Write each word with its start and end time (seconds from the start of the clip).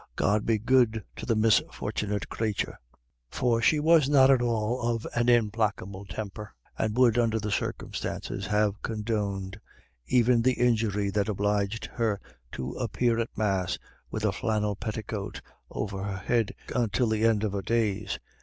God 0.15 0.47
be 0.47 0.57
good 0.57 1.03
to 1.17 1.27
the 1.27 1.35
misfort'nit 1.35 2.27
crathur." 2.27 2.77
For 3.29 3.61
she 3.61 3.79
was 3.79 4.09
not 4.09 4.31
at 4.31 4.41
all 4.41 4.81
of 4.81 5.05
an 5.13 5.29
implacable 5.29 6.05
temper, 6.05 6.55
and 6.75 6.97
would, 6.97 7.19
under 7.19 7.39
the 7.39 7.51
circumstances, 7.51 8.47
have 8.47 8.81
condoned 8.81 9.59
even 10.07 10.41
the 10.41 10.53
injury 10.53 11.11
that 11.11 11.29
obliged 11.29 11.85
her 11.85 12.19
to 12.53 12.71
appear 12.77 13.19
at 13.19 13.37
Mass 13.37 13.77
with 14.09 14.25
a 14.25 14.31
flannel 14.31 14.75
petticoat 14.75 15.39
over 15.69 16.03
her 16.03 16.17
head 16.17 16.55
until 16.75 17.05
the 17.07 17.23
end 17.23 17.43
of 17.43 17.51
her 17.51 17.61
days. 17.61 18.17